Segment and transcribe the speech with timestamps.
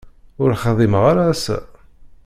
[0.41, 1.57] Ur xdimeɣ ara ass-a.